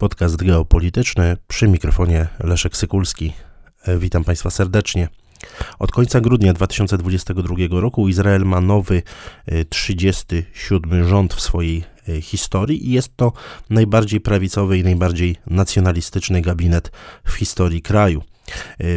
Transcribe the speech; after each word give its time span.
Podcast 0.00 0.36
geopolityczny 0.36 1.36
przy 1.48 1.68
mikrofonie 1.68 2.28
Leszek 2.40 2.76
Sykulski. 2.76 3.32
E, 3.86 3.98
witam 3.98 4.24
Państwa 4.24 4.50
serdecznie. 4.50 5.08
Od 5.78 5.92
końca 5.92 6.20
grudnia 6.20 6.52
2022 6.52 7.54
roku 7.70 8.08
Izrael 8.08 8.42
ma 8.42 8.60
nowy 8.60 9.02
37 9.68 10.92
e, 10.92 11.04
rząd 11.04 11.34
w 11.34 11.40
swojej 11.40 11.84
e, 12.08 12.20
historii 12.20 12.88
i 12.88 12.92
jest 12.92 13.16
to 13.16 13.32
najbardziej 13.70 14.20
prawicowy 14.20 14.78
i 14.78 14.84
najbardziej 14.84 15.36
nacjonalistyczny 15.46 16.42
gabinet 16.42 16.92
w 17.24 17.32
historii 17.32 17.82
kraju. 17.82 18.22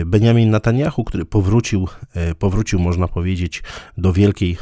Benjamin 0.05 0.49
Netanyahu, 0.49 1.03
który 1.03 1.25
powrócił, 1.25 1.87
powrócił, 2.39 2.79
można 2.79 3.07
powiedzieć, 3.07 3.63
do 3.97 4.13
wielkiej 4.13 4.57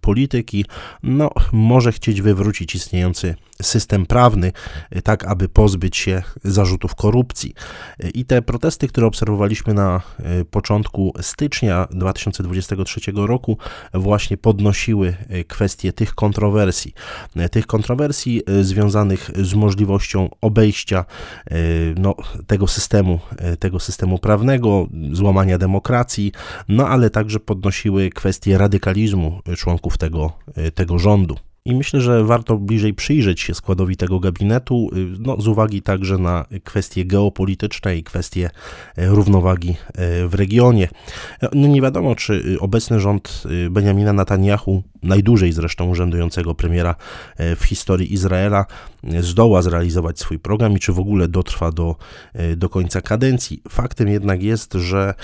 polityki, 0.00 0.64
no, 1.02 1.30
może 1.52 1.92
chcieć 1.92 2.22
wywrócić 2.22 2.74
istniejący 2.74 3.34
system 3.62 4.06
prawny, 4.06 4.52
y, 4.96 5.02
tak 5.02 5.24
aby 5.24 5.48
pozbyć 5.48 5.96
się 5.96 6.22
zarzutów 6.44 6.94
korupcji. 6.94 7.54
Y, 8.04 8.10
I 8.10 8.24
te 8.24 8.42
protesty, 8.42 8.88
które 8.88 9.06
obserwowaliśmy 9.06 9.74
na 9.74 10.00
y, 10.40 10.44
początku 10.44 11.12
stycznia 11.20 11.86
2023 11.90 13.00
roku, 13.26 13.58
właśnie 13.94 14.36
podnosiły 14.36 15.16
kwestię 15.48 15.92
tych 15.92 16.14
kontrowersji. 16.14 16.94
Tych 17.50 17.66
kontrowersji 17.66 18.42
związanych 18.62 19.30
z 19.34 19.54
możliwością 19.54 20.28
obejścia 20.40 21.04
no, 21.96 22.14
tego 22.46 22.66
systemu, 22.66 23.20
tego 23.58 23.80
systemu 23.80 24.18
prawnego, 24.18 24.88
złamania 25.12 25.58
demokracji, 25.58 26.32
no 26.68 26.88
ale 26.88 27.10
także 27.10 27.40
podnosiły 27.40 28.10
kwestię 28.10 28.58
radykalizmu 28.58 29.40
członków 29.56 29.98
tego, 29.98 30.32
tego 30.74 30.98
rządu. 30.98 31.36
I 31.66 31.74
myślę, 31.74 32.00
że 32.00 32.24
warto 32.24 32.56
bliżej 32.56 32.94
przyjrzeć 32.94 33.40
się 33.40 33.54
składowi 33.54 33.96
tego 33.96 34.20
gabinetu, 34.20 34.90
y, 34.96 35.06
no, 35.18 35.40
z 35.40 35.48
uwagi 35.48 35.82
także 35.82 36.18
na 36.18 36.44
kwestie 36.64 37.04
geopolityczne 37.04 37.96
i 37.96 38.02
kwestie 38.02 38.50
e, 38.96 39.06
równowagi 39.06 39.70
e, 39.70 40.28
w 40.28 40.34
regionie. 40.34 40.88
E, 41.42 41.48
no 41.52 41.68
nie 41.68 41.82
wiadomo, 41.82 42.14
czy 42.14 42.56
obecny 42.60 43.00
rząd 43.00 43.42
Benjamina 43.70 44.12
Netanyahu, 44.12 44.82
najdłużej 45.02 45.52
zresztą 45.52 45.88
urzędującego 45.88 46.54
premiera 46.54 46.94
w 47.38 47.64
historii 47.64 48.12
Izraela, 48.14 48.66
zdoła 49.20 49.62
zrealizować 49.62 50.18
swój 50.18 50.38
program 50.38 50.72
i 50.72 50.78
czy 50.78 50.92
w 50.92 50.98
ogóle 50.98 51.28
dotrwa 51.28 51.72
do, 51.72 51.96
do 52.56 52.68
końca 52.68 53.00
kadencji. 53.00 53.62
Faktem 53.68 54.08
jednak 54.08 54.42
jest, 54.42 54.72
że 54.72 55.14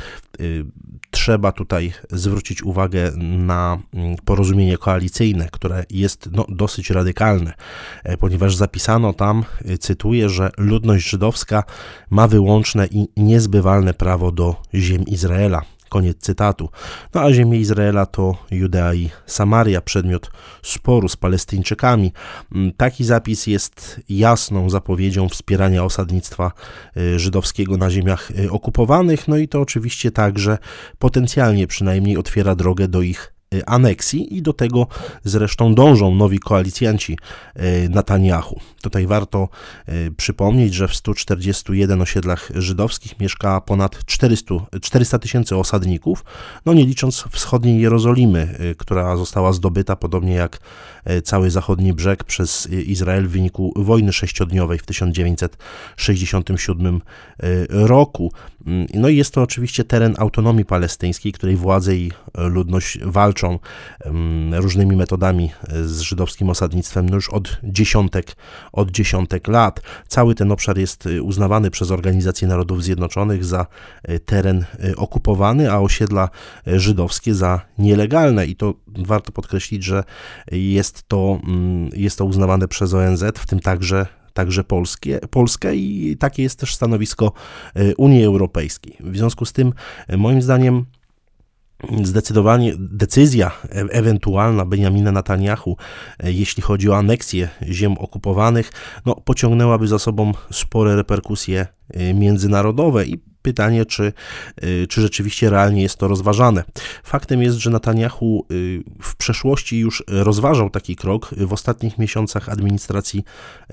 trzeba 1.11 1.53
tutaj 1.53 1.93
zwrócić 2.11 2.63
uwagę 2.63 3.13
na 3.39 3.79
mm, 3.95 4.17
porozumienie 4.25 4.79
koalicyjne, 4.79 5.49
które 5.53 5.85
jest 5.91 6.30
no, 6.33 6.47
dosyć 6.49 6.91
radykalne, 6.91 7.53
e, 8.05 8.17
ponieważ 8.17 8.57
zapisano 8.57 9.13
tam, 9.13 9.45
e, 9.65 9.79
cytuję, 9.79 10.29
że 10.29 10.51
ludność 10.59 11.09
żydowska 11.09 11.65
ma 12.11 12.29
wyłączne 12.29 12.87
i 12.87 13.09
niezbywalne 13.17 13.95
prawo 13.95 14.33
do 14.33 14.57
ziem 14.75 15.05
Izraela. 15.07 15.63
Koniec 15.91 16.19
cytatu. 16.19 16.69
No 17.15 17.21
a 17.21 17.33
ziemie 17.33 17.59
Izraela 17.59 18.07
to 18.07 18.35
Judea 18.51 18.95
i 18.95 19.11
Samaria, 19.27 19.81
przedmiot 19.81 20.31
sporu 20.63 21.09
z 21.09 21.17
Palestyńczykami. 21.17 22.13
Mm, 22.55 22.73
taki 22.73 23.05
zapis 23.05 23.47
jest 23.47 24.01
jasną 24.09 24.71
zapowiedzią 24.71 25.29
wspierania 25.29 25.85
osadnictwa 25.85 26.53
y, 26.97 27.19
żydowskiego 27.19 27.77
na 27.77 27.91
ziemiach 27.91 28.31
y, 28.31 28.51
okupowanych, 28.51 29.29
no 29.29 29.37
i 29.37 29.49
to 29.49 29.61
oczywiście 29.61 30.11
także 30.11 30.59
potencjalnie 30.99 31.67
przynajmniej 31.67 32.17
otwiera 32.17 32.55
drogę 32.55 32.89
do 32.89 33.03
ich 33.03 33.33
aneksji 33.67 34.37
i 34.37 34.43
do 34.43 34.53
tego 34.53 34.87
zresztą 35.25 35.75
dążą 35.75 36.15
nowi 36.15 36.39
koalicjanci 36.39 37.19
y, 37.57 37.89
Netanyahu. 37.89 38.61
Tutaj 38.83 39.07
warto 39.07 39.49
y, 39.89 40.13
przypomnieć, 40.17 40.75
że 40.75 40.89
w 40.89 40.95
141 40.95 42.03
osiedlach 42.03 42.51
żydowskich 42.55 43.21
mieszka 43.21 43.61
ponad 43.61 44.05
400, 44.07 44.55
400 44.81 45.19
tysięcy 45.19 45.57
osadników, 45.57 46.25
no 46.67 46.73
nie 46.73 46.85
licząc 46.85 47.25
wschodniej 47.31 47.81
Jerozolimy, 47.81 48.75
która 48.79 49.17
została 49.17 49.53
zdobyta 49.53 49.97
podobnie 49.97 50.35
jak 50.35 50.59
cały 51.25 51.51
zachodni 51.51 51.93
brzeg 51.93 52.25
przez 52.25 52.67
Izrael 52.67 53.29
w 53.29 53.31
wyniku 53.31 53.73
wojny 53.77 54.13
sześciodniowej 54.13 54.79
w 54.79 54.87
1967 54.87 57.01
roku. 57.69 58.33
Mm, 58.67 58.87
no 58.95 59.09
i 59.09 59.17
jest 59.17 59.35
to 59.35 59.43
oczywiście 59.43 59.85
teren 59.85 60.15
autonomii 60.19 60.65
palestyńskiej, 60.65 61.33
której 61.33 61.57
władze 61.57 61.97
i 61.97 62.13
ludność 62.35 62.99
walczą 63.03 63.40
walczą 63.41 63.59
różnymi 64.53 64.97
metodami 64.97 65.51
e, 65.69 65.85
z 65.85 66.01
żydowskim 66.01 66.51
osadnictwem 66.51 67.09
no 67.09 67.15
już 67.15 67.29
od 67.29 67.59
dziesiątek, 67.63 68.37
od 68.73 68.91
dziesiątek 68.91 69.49
lat. 69.49 69.81
Cały 70.09 70.35
ten 70.35 70.53
obszar 70.53 70.79
jest 70.79 71.07
e, 71.07 71.23
uznawany 71.23 71.71
przez 71.71 71.91
Organizację 71.91 72.49
Narodów 72.49 72.85
Zjednoczonych 72.85 73.45
za 73.45 73.67
e, 74.03 74.19
teren 74.19 74.65
okupowany, 74.97 75.73
a 75.73 75.79
osiedla 75.79 76.29
żydowskie 76.67 77.35
za 77.35 77.61
nielegalne 77.79 78.47
i 78.47 78.57
to 78.57 78.75
warto 78.87 79.33
podkreślić, 79.33 79.85
że 79.85 80.05
jest 80.53 81.09
to, 81.09 81.41
mm, 81.45 81.91
jest 81.93 82.19
to 82.19 82.25
uznawane 82.25 82.69
przez 82.69 82.95
ONZ, 82.95 83.25
w 83.35 83.47
tym 83.47 83.61
także 83.61 84.07
także 84.33 84.65
Polskie, 84.65 85.19
Polskę 85.31 85.77
i 85.77 86.17
takie 86.17 86.43
jest 86.43 86.59
też 86.59 86.75
stanowisko 86.75 87.33
Unii 87.97 88.25
Europejskiej. 88.25 88.97
W 89.01 89.17
związku 89.17 89.45
z 89.45 89.53
tym, 89.53 89.73
moim 90.17 90.43
zdaniem, 90.43 90.85
Zdecydowanie 92.03 92.75
decyzja 92.79 93.51
e 93.71 93.81
ewentualna 93.91 94.65
Benjamina 94.65 95.13
Netanyahu, 95.13 95.77
e, 96.19 96.33
jeśli 96.33 96.63
chodzi 96.63 96.91
o 96.91 96.97
aneksję 96.97 97.49
ziem 97.63 97.99
okupowanych, 97.99 98.73
no, 99.07 99.15
pociągnęłaby 99.15 99.89
za 99.89 99.99
sobą 99.99 100.33
spore 100.53 100.97
reperkusje 100.97 101.67
e, 101.91 102.15
międzynarodowe 102.15 103.07
i 103.07 103.30
pytanie, 103.43 103.87
czy, 103.87 104.13
y, 104.65 104.87
czy 104.89 105.01
rzeczywiście 105.01 105.51
realnie 105.51 105.83
jest 105.83 105.97
to 105.97 106.09
rozważane. 106.09 106.65
Faktem 107.05 107.43
jest, 107.43 107.59
że 107.59 107.71
Netanyahu 107.71 108.47
y, 108.51 108.83
w 109.03 109.17
przeszłości 109.17 109.79
już 109.79 110.05
rozważał 110.09 110.71
taki 110.71 110.97
krok 110.97 111.35
w 111.37 111.53
ostatnich 111.53 111.99
miesiącach 111.99 112.49
administracji 112.49 113.25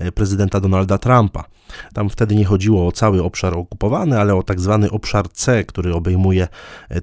y, 0.02 0.12
prezydenta 0.12 0.60
Donalda 0.60 0.98
Trumpa. 0.98 1.44
Tam 1.94 2.10
wtedy 2.10 2.34
nie 2.34 2.44
chodziło 2.44 2.86
o 2.86 2.92
cały 2.92 3.22
obszar 3.22 3.54
okupowany, 3.54 4.20
ale 4.20 4.34
o 4.34 4.42
tak 4.42 4.60
zwany 4.60 4.90
obszar 4.90 5.28
C, 5.28 5.64
który 5.64 5.94
obejmuje 5.94 6.48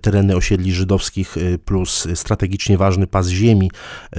tereny 0.01 0.35
osiedli 0.35 0.73
żydowskich 0.73 1.35
plus 1.65 2.07
strategicznie 2.15 2.77
ważny 2.77 3.07
pas 3.07 3.27
ziemi 3.27 3.71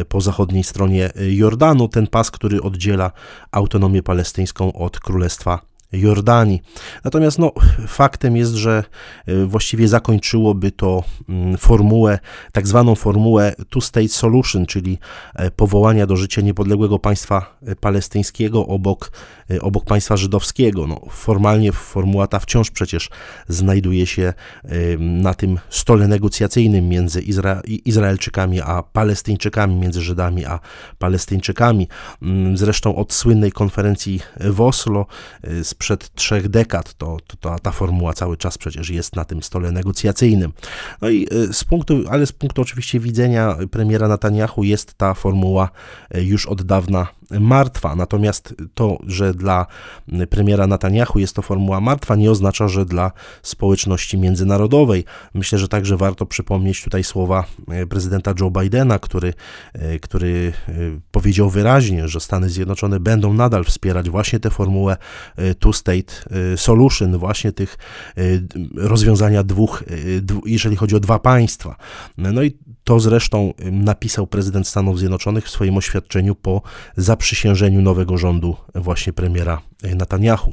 po 0.09 0.21
zachodniej 0.21 0.65
stronie 0.65 1.11
Jordanu, 1.17 1.89
ten 1.89 2.07
pas, 2.07 2.31
który 2.31 2.63
oddziela 2.63 3.13
autonomię 3.51 4.03
palestyńską 4.03 4.73
od 4.73 5.01
Królestwa 5.01 5.76
Jordanii. 5.97 6.63
Natomiast 7.05 7.39
no, 7.39 7.53
faktem 7.89 8.37
jest, 8.37 8.53
że 8.53 8.85
e, 9.27 9.45
właściwie 9.45 9.89
zakończyłoby 9.89 10.73
to 10.73 11.05
mm, 11.29 11.57
formułę, 11.57 12.19
tak 12.53 12.67
zwaną 12.67 12.95
formułę 12.95 13.55
Two-State 13.71 14.09
Solution, 14.09 14.67
czyli 14.67 14.99
e, 15.35 15.51
powołania 15.51 16.07
do 16.07 16.17
życia 16.17 16.43
niepodległego 16.43 16.99
państwa 16.99 17.59
e, 17.67 17.77
palestyńskiego 17.77 18.67
obok, 18.67 19.13
obok 19.61 19.85
państwa 19.85 20.17
żydowskiego. 20.17 20.87
No, 20.87 21.01
formalnie 21.11 21.73
formuła 21.73 22.27
ta 22.27 22.39
wciąż 22.39 22.71
przecież 22.71 23.11
znajduje 23.49 24.07
się 24.07 24.33
na 24.99 25.35
tym 25.35 25.59
stole 25.71 26.09
negocjacyjnym 26.09 26.89
między 26.89 27.21
Izra 27.21 27.63
Izraelczykami 27.85 28.61
a 28.61 28.83
Palestyńczykami, 28.83 29.75
między 29.75 30.03
Żydami 30.03 30.45
a 30.45 30.61
Palestyńczykami. 30.99 31.89
Mm, 32.23 32.57
zresztą 32.57 32.97
od 32.97 33.13
słynnej 33.13 33.53
konferencji 33.53 34.21
w 34.41 34.61
Oslo 34.61 35.07
sprzed 35.63 36.15
trzech 36.15 36.49
dekad. 36.49 36.95
To, 36.95 37.17
to, 37.41 37.59
ta 37.59 37.71
formuła 37.71 38.13
cały 38.13 38.37
czas 38.37 38.59
przecież 38.59 38.91
jest 38.91 39.17
na 39.17 39.25
tym 39.25 39.43
stole 39.43 39.73
negocjacyjnym. 39.73 40.53
No 41.03 41.09
i 41.09 41.27
y, 41.33 41.53
z 41.53 41.65
punktu, 41.65 42.05
ale 42.11 42.27
z 42.27 42.33
punktu 42.33 42.63
oczywiście 42.63 43.01
widzenia 43.01 43.57
premiera 43.71 44.09
Netanyahu 44.09 44.65
jest 44.65 44.95
ta 44.95 45.15
formuła 45.15 45.71
y, 46.17 46.25
już 46.25 46.47
od 46.47 46.63
dawna 46.63 47.07
martwa. 47.31 47.97
Natomiast 47.97 48.55
to, 48.75 48.99
że 49.07 49.35
dla 49.35 49.67
premiera 50.31 50.67
Netanyahu 50.67 51.19
jest 51.19 51.37
to 51.37 51.43
formuła 51.43 51.81
martwa, 51.81 52.17
nie 52.17 52.31
oznacza, 52.31 52.69
że 52.69 52.87
dla 52.87 53.13
społeczności 53.43 54.19
międzynarodowej. 54.19 55.05
Myślę, 55.35 55.59
że 55.59 55.69
także 55.69 55.97
warto 55.97 56.27
przypomnieć 56.27 56.85
tutaj 56.85 57.05
słowa 57.05 57.45
y, 57.83 57.87
prezydenta 57.87 58.35
Joe 58.41 58.51
Bidena, 58.51 58.99
który, 58.99 59.35
który 60.03 60.53
powiedział 61.11 61.51
wyraźnie, 61.51 62.09
że 62.09 62.21
Stany 62.21 62.51
Zjednoczone 62.51 63.01
będą 63.01 63.33
nadal 63.33 63.65
wspierać 63.65 64.11
właśnie 64.11 64.41
tę 64.41 64.51
formułę 64.51 64.97
two-state 65.59 66.13
solution, 66.57 67.19
właśnie 67.19 67.53
tych 67.53 67.79
rozwiązania 68.75 69.43
dwóch, 69.43 69.85
jeżeli 70.47 70.77
chodzi 70.77 70.97
o 70.97 71.01
dwa 71.01 71.19
państwa. 71.19 71.77
No 72.19 72.43
i 72.43 72.57
to 72.85 73.01
zresztą 73.01 73.53
napisał 73.73 74.27
prezydent 74.27 74.69
Stanów 74.69 74.99
Zjednoczonych 74.99 75.45
w 75.45 75.51
swoim 75.51 75.77
oświadczeniu 75.77 76.35
po 76.35 76.63
zaprzysiężeniu 77.17 77.83
nowego 77.83 78.19
rządu 78.19 78.57
właśnie 78.75 79.13
premiera 79.13 79.61
Netanyahu. 79.83 80.53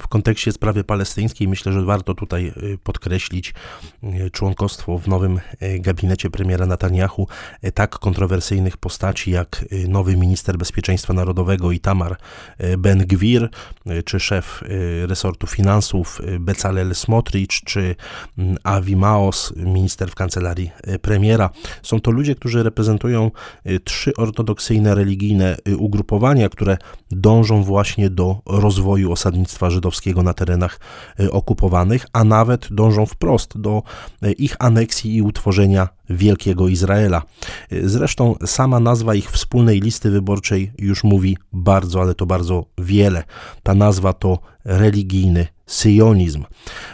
W 0.00 0.08
kontekście 0.08 0.52
sprawy 0.52 0.84
palestyńskiej 0.84 1.48
myślę, 1.48 1.72
że 1.72 1.84
warto 1.84 2.14
tutaj 2.14 2.52
y, 2.56 2.78
podkreślić 2.78 3.54
y, 4.04 4.30
członkostwo 4.30 4.98
w 4.98 5.08
nowym 5.08 5.40
y, 5.62 5.80
gabinecie 5.80 6.30
premiera 6.30 6.66
Netanyahu 6.66 7.28
tak 7.74 7.98
kontrowersyjnych 7.98 8.76
postaci 8.76 9.30
jak 9.30 9.64
nowy 9.88 10.16
minister 10.16 10.58
bezpieczeństwa 10.58 11.12
narodowego 11.12 11.72
Itamar 11.72 12.16
Ben-Gwir, 12.78 13.48
czy 14.04 14.20
szef 14.20 14.62
resortu 15.06 15.46
finansów 15.46 16.20
Bezalel 16.40 16.94
Smotrich, 16.94 17.48
czy 17.48 17.94
mm, 18.38 18.56
Avi 18.62 18.96
Maos, 18.96 19.52
minister 19.56 20.10
w 20.10 20.14
kancelarii 20.14 20.70
premiera. 21.02 21.50
Są 21.82 22.00
to 22.00 22.10
ludzie, 22.10 22.34
którzy 22.34 22.62
reprezentują 22.62 23.30
trzy 23.84 24.12
ortodoksyjne 24.16 24.94
religijne 24.94 25.56
ugrupowania, 25.78 26.48
które 26.48 26.76
dążą 27.10 27.62
właśnie 27.62 28.10
do 28.10 28.42
rozwoju 28.46 29.12
osadnictwa 29.12 29.63
państwa 29.64 29.70
żydowskiego 29.70 30.22
na 30.22 30.34
terenach 30.34 30.80
y, 31.20 31.32
okupowanych, 31.32 32.06
a 32.12 32.24
nawet 32.24 32.68
dążą 32.70 33.06
wprost 33.06 33.58
do 33.58 33.82
y, 34.22 34.32
ich 34.32 34.56
aneksji 34.58 35.16
i 35.16 35.22
utworzenia 35.22 35.88
Wielkiego 36.10 36.68
Izraela. 36.68 37.22
Y, 37.72 37.88
zresztą 37.88 38.34
sama 38.46 38.80
nazwa 38.80 39.14
ich 39.14 39.30
wspólnej 39.30 39.80
listy 39.80 40.10
wyborczej 40.10 40.72
już 40.78 41.04
mówi 41.04 41.36
bardzo, 41.52 42.00
ale 42.00 42.14
to 42.14 42.26
bardzo 42.26 42.64
wiele. 42.84 43.24
Ta 43.62 43.74
nazwa 43.74 44.12
to 44.12 44.38
religijny 44.64 45.46
syjonizm. 45.66 46.44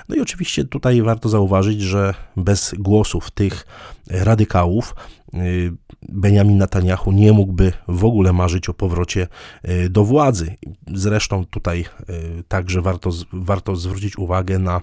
No 0.09 0.17
i 0.17 0.21
oczywiście 0.21 0.65
tutaj 0.65 1.03
warto 1.03 1.29
zauważyć, 1.29 1.81
że 1.81 2.15
bez 2.37 2.75
głosów 2.79 3.31
tych 3.31 3.67
radykałów 4.11 4.95
Y, 5.35 5.73
Benjamin 6.09 6.59
Netanyahu 6.59 7.13
nie 7.13 7.33
mógłby 7.33 7.73
w 7.89 8.05
ogóle 8.05 8.33
marzyć 8.33 8.69
o 8.69 8.75
powrocie 8.75 9.27
y, 9.69 9.91
do 9.91 10.05
władzy. 10.05 10.57
Zresztą 10.95 11.45
tutaj 11.45 11.85
y, 12.11 12.45
także 12.49 12.83
warto, 12.83 13.11
warto 13.33 13.77
zwrócić 13.77 14.19
uwagę 14.19 14.59
na 14.59 14.81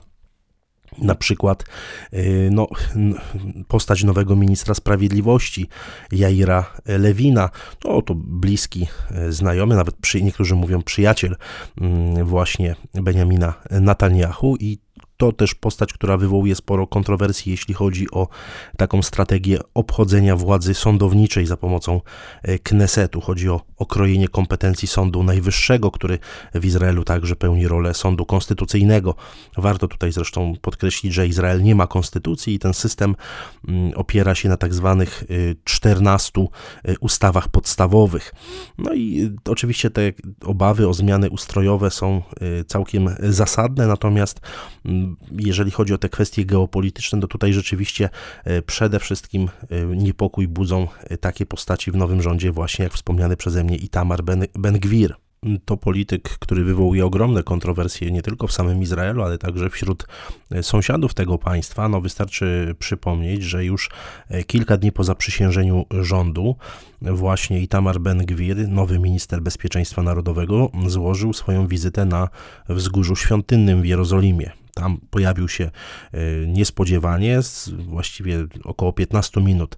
na 0.98 1.16
przykład 1.16 1.64
no, 2.52 2.68
postać 3.68 4.04
nowego 4.04 4.36
ministra 4.36 4.74
sprawiedliwości, 4.74 5.70
Jaira 6.12 6.66
Lewina, 6.86 7.50
to, 7.80 8.02
to 8.02 8.16
bliski 8.16 8.88
znajomy, 9.30 9.76
nawet 9.76 9.96
przy, 9.96 10.22
niektórzy 10.22 10.56
mówią 10.56 10.82
przyjaciel 10.82 11.36
mm, 11.82 12.26
właśnie 12.26 12.76
Benjamina 12.94 13.54
Netanyahu 13.72 14.56
i 14.60 14.87
to 15.18 15.32
też 15.32 15.56
postać, 15.56 15.94
która 15.94 16.18
wywołuje 16.18 16.56
sporo 16.56 16.88
kontrowersji, 16.88 17.52
jeśli 17.52 17.74
chodzi 17.74 18.12
o 18.12 18.28
taką 18.78 19.02
strategię 19.02 19.60
obchodzenia 19.74 20.36
władzy 20.36 20.74
sądowniczej 20.74 21.46
za 21.46 21.58
pomocą 21.58 22.02
e, 22.44 22.60
Knesetu. 22.60 23.22
Chodzi 23.22 23.50
o 23.50 23.62
okrojenie 23.78 24.28
kompetencji 24.28 24.88
Sądu 24.88 25.24
Najwyższego, 25.24 25.92
który 25.92 26.20
w 26.54 26.66
Izraelu 26.66 27.04
także 27.04 27.36
pełni 27.36 27.68
rolę 27.68 27.94
sądu 27.94 28.26
konstytucyjnego. 28.26 29.16
Warto 29.58 29.88
tutaj 29.88 30.12
zresztą 30.12 30.54
podkreślić, 30.62 31.14
że 31.14 31.28
Izrael 31.28 31.64
nie 31.64 31.76
ma 31.76 31.88
konstytucji 31.88 32.54
i 32.54 32.60
ten 32.60 32.74
system 32.74 33.16
mm, 33.68 33.92
opiera 33.96 34.36
się 34.36 34.50
na 34.50 34.58
tak 34.58 34.74
zwanych 34.74 35.24
14 35.64 36.42
e, 36.42 36.44
e, 36.92 36.96
ustawach 37.00 37.50
podstawowych. 37.50 38.34
No 38.78 38.94
i 38.94 39.36
oczywiście 39.46 39.90
te 39.90 40.02
obawy 40.46 40.88
o 40.88 40.94
zmiany 40.94 41.30
ustrojowe 41.30 41.92
są 41.92 42.22
całkiem 42.68 43.10
zasadne, 43.20 43.88
natomiast 43.88 44.42
mm, 44.86 45.07
jeżeli 45.32 45.72
chodzi 45.72 45.94
o 45.94 45.98
te 45.98 46.10
kwestie 46.10 46.46
geopolityczne, 46.46 47.20
to 47.22 47.28
tutaj 47.28 47.54
rzeczywiście 47.54 48.10
e, 48.44 48.62
przede 48.62 49.00
wszystkim 49.00 49.50
e, 49.70 49.86
niepokój 49.86 50.48
budzą 50.48 50.88
e, 51.04 51.18
takie 51.18 51.46
postaci 51.46 51.92
w 51.92 51.96
nowym 51.96 52.22
rządzie, 52.22 52.52
właśnie 52.52 52.84
jak 52.84 52.94
wspomniany 52.94 53.38
przeze 53.38 53.64
mnie 53.64 53.78
Itamar 53.78 54.24
Ben-Gwir. 54.54 55.16
To 55.66 55.78
polityk, 55.78 56.24
który 56.24 56.64
wywołuje 56.64 57.06
ogromne 57.06 57.44
kontrowersje 57.44 58.12
nie 58.12 58.22
tylko 58.22 58.48
w 58.48 58.54
samym 58.54 58.82
Izraelu, 58.82 59.24
ale 59.24 59.38
także 59.38 59.70
wśród 59.70 60.08
sąsiadów 60.62 61.14
tego 61.14 61.38
państwa. 61.38 61.90
No 61.90 62.02
wystarczy 62.02 62.76
przypomnieć, 62.80 63.44
że 63.44 63.66
już 63.66 63.90
kilka 64.48 64.78
dni 64.78 64.92
po 64.92 65.04
zaprzysiężeniu 65.04 65.86
rządu 66.02 66.56
właśnie 67.02 67.62
Itamar 67.62 68.00
Ben-Gwir, 68.00 68.68
nowy 68.68 69.00
minister 69.00 69.42
bezpieczeństwa 69.42 70.02
narodowego, 70.02 70.72
złożył 70.88 71.34
swoją 71.34 71.68
wizytę 71.68 72.06
na 72.06 72.30
wzgórzu 72.70 73.16
świątynnym 73.16 73.82
w 73.82 73.86
Jerozolimie 73.86 74.52
tam 74.78 74.98
pojawił 75.10 75.48
się 75.48 75.64
e, 75.64 76.20
niespodziewanie, 76.48 77.40
właściwie 77.78 78.46
około 78.64 78.94
15 78.94 79.42
minut 79.42 79.78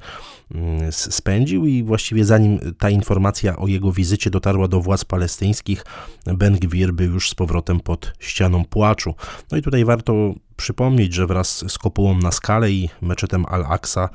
mm, 0.51 0.91
spędził 0.91 1.65
i 1.65 1.83
właściwie 1.83 2.25
zanim 2.25 2.59
ta 2.77 2.89
informacja 2.89 3.57
o 3.57 3.67
jego 3.67 3.91
wizycie 3.91 4.29
dotarła 4.29 4.67
do 4.67 4.81
władz 4.81 5.05
palestyńskich, 5.05 5.85
Ben 6.25 6.55
Gwir 6.55 6.93
był 6.93 7.13
już 7.13 7.29
z 7.29 7.35
powrotem 7.35 7.79
pod 7.79 8.13
ścianą 8.19 8.65
płaczu. 8.65 9.15
No 9.51 9.57
i 9.57 9.61
tutaj 9.61 9.85
warto 9.85 10.33
przypomnieć, 10.57 11.13
że 11.13 11.27
wraz 11.27 11.71
z 11.71 11.77
kopułą 11.77 12.17
na 12.17 12.31
skalę 12.31 12.71
i 12.71 12.89
meczetem 13.01 13.45
Al-Aqsa 13.45 14.09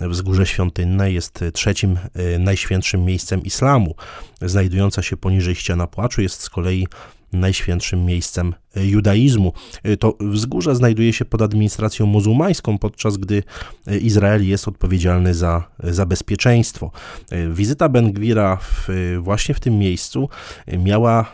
wzgórze 0.00 0.46
świątynne 0.46 1.12
jest 1.12 1.44
trzecim 1.52 1.98
e, 2.14 2.38
najświętszym 2.38 3.04
miejscem 3.04 3.42
islamu. 3.42 3.94
Znajdująca 4.40 5.02
się 5.02 5.16
poniżej 5.16 5.54
ściana 5.54 5.86
płaczu 5.86 6.22
jest 6.22 6.42
z 6.42 6.50
kolei 6.50 6.86
najświętszym 7.32 8.04
miejscem 8.04 8.54
judaizmu. 8.76 9.52
To 9.98 10.16
wzgórze 10.20 10.76
znajduje 10.76 11.12
się 11.12 11.24
pod 11.24 11.42
administracją 11.42 12.06
muzułmańską, 12.06 12.78
podczas 12.78 13.16
gdy 13.16 13.42
Izrael 14.00 14.48
jest 14.48 14.68
odpowiedzialny 14.68 15.34
za, 15.34 15.64
za 15.78 16.06
bezpieczeństwo. 16.06 16.90
Wizyta 17.50 17.88
Ben-Gwira 17.88 18.58
właśnie 19.20 19.54
w 19.54 19.60
tym 19.60 19.78
miejscu 19.78 20.28
miała 20.78 21.32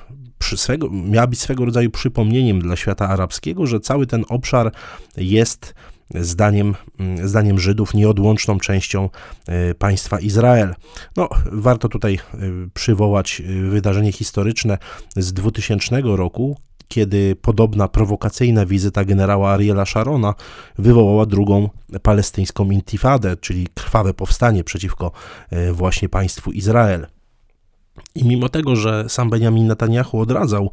swego, 0.57 0.91
miała 0.91 1.27
być 1.27 1.41
swego 1.41 1.65
rodzaju 1.65 1.91
przypomnieniem 1.91 2.61
dla 2.61 2.77
świata 2.77 3.09
arabskiego, 3.09 3.67
że 3.67 3.81
cały 3.81 4.07
ten 4.07 4.25
obszar 4.29 4.73
jest 5.17 5.75
zdaniem, 6.15 6.75
mm, 6.99 7.29
zdaniem 7.29 7.61
Żydów 7.61 7.95
nieodłączną 7.95 8.59
częścią 8.59 9.09
e, 9.49 9.75
państwa 9.75 10.21
Izrael. 10.21 10.75
No, 11.17 11.29
warto 11.53 11.89
tutaj 11.89 12.15
e, 12.15 12.39
przywołać 12.75 13.41
e, 13.41 13.71
wydarzenie 13.71 14.13
historyczne 14.13 14.79
z 15.17 15.33
2000 15.33 16.03
roku, 16.05 16.57
kiedy 16.89 17.37
podobna 17.37 17.89
prowokacyjna 17.89 18.67
wizyta 18.67 19.05
generała 19.05 19.51
Ariela 19.51 19.87
Sharona 19.87 20.35
wywołała 20.79 21.27
drugą 21.27 21.69
palestyńską 22.03 22.71
intifadę, 22.71 23.37
czyli 23.37 23.67
krwawe 23.75 24.15
powstanie 24.15 24.65
przeciwko 24.65 25.13
właśnie 25.73 26.09
państwu 26.09 26.53
Izrael. 26.53 27.07
I 28.15 28.25
mimo 28.25 28.49
tego, 28.49 28.77
że 28.77 29.05
sam 29.09 29.31
Benjamin 29.31 29.67
Netanyahu 29.67 30.21
odradzał 30.21 30.71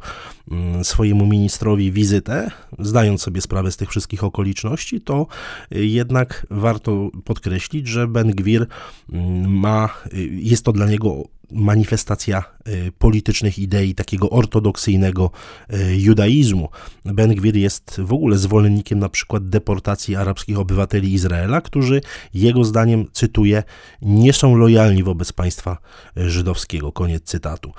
mm, 0.50 0.84
swojemu 0.84 1.26
ministrowi 1.26 1.92
wizytę, 1.92 2.50
zdając 2.78 3.22
sobie 3.22 3.40
sprawę 3.40 3.72
z 3.72 3.76
tych 3.76 3.90
wszystkich 3.90 4.24
okoliczności, 4.24 5.00
to 5.00 5.26
y, 5.74 5.86
jednak 5.86 6.46
warto 6.50 7.10
podkreślić, 7.24 7.88
że 7.88 8.08
Ben 8.08 8.30
Gwir 8.30 8.66
mm, 9.12 9.58
ma, 9.58 9.88
y, 10.14 10.28
jest 10.32 10.64
to 10.64 10.72
dla 10.72 10.86
niego 10.86 11.24
manifestacja 11.52 12.44
y, 12.68 12.92
politycznych 12.98 13.58
idei 13.58 13.94
takiego 13.94 14.30
ortodoksyjnego 14.30 15.30
y, 15.74 15.96
judaizmu. 15.96 16.68
Ben 17.04 17.34
Gwir 17.34 17.56
jest 17.56 18.00
w 18.04 18.12
ogóle 18.12 18.38
zwolennikiem 18.38 18.98
na 18.98 19.08
przykład 19.08 19.48
deportacji 19.48 20.16
arabskich 20.16 20.58
obywateli 20.58 21.12
Izraela, 21.12 21.60
którzy 21.60 22.00
jego 22.34 22.64
zdaniem, 22.64 23.06
cytuję, 23.12 23.62
nie 24.02 24.32
są 24.32 24.56
lojalni 24.56 25.02
wobec 25.02 25.32
państwa 25.32 25.78
y, 26.18 26.30
żydowskiego. 26.30 26.92
Koniec 26.92 27.22
cytatu. 27.22 27.72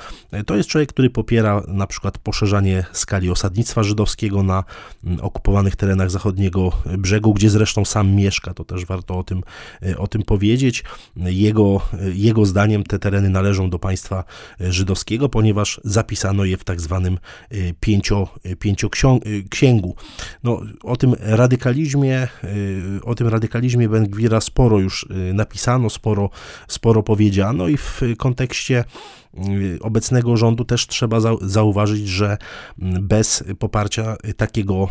To 0.46 0.56
jest 0.56 0.70
człowiek, 0.70 0.90
który 0.90 1.10
popiera 1.10 1.63
na 1.68 1.88
przykład 1.88 2.18
poszerzanie 2.18 2.86
skali 2.92 3.30
osadnictwa 3.30 3.84
żydowskiego 3.84 4.44
na 4.44 4.63
mm, 5.04 5.20
okupowanych 5.22 5.75
terenach 5.75 6.12
zachodniego 6.12 6.72
brzegu, 6.98 7.34
gdzie 7.34 7.50
zresztą 7.50 7.86
sam 7.86 8.12
mieszka. 8.12 8.54
To 8.54 8.66
też 8.66 8.86
warto 8.86 9.20
o 9.20 9.24
tym, 9.24 9.44
o 9.98 10.08
tym 10.08 10.24
powiedzieć. 10.24 10.84
Jego, 11.16 11.82
jego 12.13 12.46
zdaniem 12.46 12.84
te 12.84 13.00
tereny 13.00 13.30
należą 13.30 13.61
należą 13.62 13.70
do 13.70 13.80
państwa 13.80 14.24
e, 14.62 14.72
żydowskiego, 14.72 15.30
ponieważ 15.30 15.82
zapisano 15.84 16.46
je 16.46 16.58
w 16.58 16.63
tak 16.63 16.82
zwanym 16.82 17.18
e, 17.50 17.56
pięcio, 17.80 18.27
e, 18.44 18.56
pięcioksięgu. 18.56 19.96
No, 20.44 20.62
o 20.84 20.96
tym 20.98 21.15
radykalizmie, 21.20 22.27
o 23.03 23.15
tym 23.15 23.27
radykalizmie 23.27 23.89
Ben 23.89 24.10
Gwira 24.10 24.41
sporo 24.41 24.80
już 24.80 25.08
napisano, 25.34 25.89
sporo, 25.89 26.30
sporo 26.68 27.03
powiedziano 27.03 27.68
i 27.68 27.77
w 27.77 28.01
kontekście 28.18 28.84
obecnego 29.82 30.38
rządu 30.38 30.65
też 30.65 30.88
trzeba 30.88 31.18
zauważyć, 31.41 32.08
że 32.08 32.38
bez 33.01 33.44
poparcia 33.60 34.15
takiego, 34.38 34.88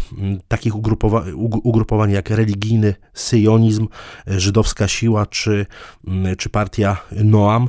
takich 0.48 0.76
ugrupowań, 0.76 1.32
ugrupowań 1.62 2.10
jak 2.10 2.30
religijny 2.30 2.94
syjonizm, 3.14 3.88
żydowska 4.26 4.88
siła 4.88 5.26
czy, 5.26 5.66
czy 6.38 6.48
partia 6.48 6.96
Noam, 7.24 7.68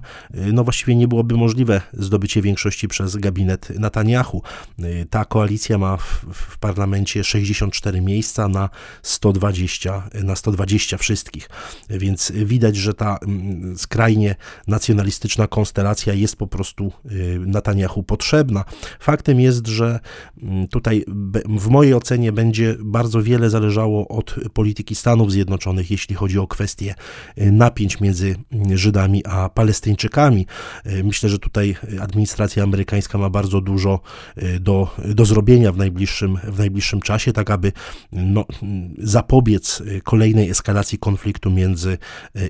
no 0.54 0.64
właściwie 0.64 0.91
nie 0.96 1.08
byłoby 1.08 1.38
możliwe 1.38 1.82
zdobycie 1.94 2.42
większości 2.42 2.88
przez 2.88 3.16
gabinet 3.16 3.70
Netanyahu. 3.80 4.42
Ta 5.10 5.26
koalicja 5.26 5.78
ma 5.78 5.98
w, 5.98 6.26
w 6.34 6.58
parlamencie 6.58 7.24
64 7.24 8.02
miejsca 8.02 8.48
na 8.48 8.70
120, 9.02 10.10
na 10.24 10.36
120 10.36 10.98
wszystkich, 10.98 11.50
więc 11.90 12.32
widać, 12.32 12.76
że 12.76 12.94
ta 12.94 13.18
mm, 13.18 13.78
skrajnie 13.78 14.36
nacjonalistyczna 14.68 15.48
konstelacja 15.48 16.14
jest 16.14 16.36
po 16.36 16.48
prostu 16.48 16.92
Netanyahu 17.40 18.04
potrzebna. 18.04 18.66
Faktem 19.00 19.40
jest, 19.40 19.68
że 19.68 20.00
mm, 20.44 20.68
tutaj 20.68 21.06
w 21.46 21.68
mojej 21.68 21.94
ocenie 21.94 22.32
będzie 22.32 22.76
bardzo 22.80 23.24
wiele 23.24 23.50
zależało 23.50 24.08
od 24.08 24.36
polityki 24.54 24.96
Stanów 24.96 25.32
Zjednoczonych, 25.32 25.92
jeśli 25.92 26.16
chodzi 26.16 26.40
o 26.40 26.48
kwestie 26.48 26.96
napięć 27.38 28.00
między 28.00 28.36
Żydami 28.76 29.26
a 29.26 29.50
Palestyńczykami. 29.50 30.46
Myślę, 31.04 31.30
że 31.30 31.40
tutaj 31.40 31.76
administracja 32.02 32.64
amerykańska 32.64 33.18
ma 33.18 33.30
bardzo 33.30 33.62
dużo 33.62 34.00
do, 34.60 34.96
do 35.06 35.26
zrobienia 35.26 35.72
w 35.72 35.78
najbliższym, 35.78 36.38
w 36.44 36.60
najbliższym 36.60 37.02
czasie, 37.02 37.34
tak 37.34 37.52
aby 37.52 37.72
no, 38.12 38.46
zapobiec 38.98 39.84
kolejnej 40.04 40.50
eskalacji 40.50 40.98
konfliktu 40.98 41.52
między 41.52 41.98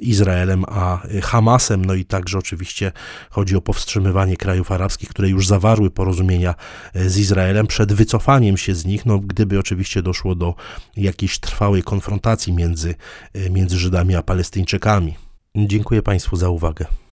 Izraelem 0.02 0.66
a 0.68 1.02
Hamasem. 1.24 1.86
No 1.86 1.94
i 1.94 2.06
także 2.06 2.38
oczywiście 2.38 2.92
chodzi 3.30 3.56
o 3.56 3.62
powstrzymywanie 3.62 4.38
krajów 4.38 4.72
arabskich, 4.72 5.10
które 5.10 5.30
już 5.30 5.48
zawarły 5.48 5.92
porozumienia 5.92 6.56
z 6.96 7.18
Izraelem 7.18 7.68
przed 7.68 7.94
wycofaniem 7.94 8.58
się 8.58 8.76
z 8.76 8.86
nich, 8.86 9.06
no, 9.06 9.20
gdyby 9.20 9.60
oczywiście 9.60 10.02
doszło 10.02 10.36
do 10.36 10.56
jakiejś 10.98 11.40
trwałej 11.40 11.84
konfrontacji 11.84 12.54
między, 12.54 12.96
między 13.50 13.80
Żydami 13.80 14.16
a 14.16 14.22
Palestyńczykami. 14.22 15.16
Dziękuję 15.56 16.02
Państwu 16.02 16.36
za 16.36 16.50
uwagę. 16.50 16.86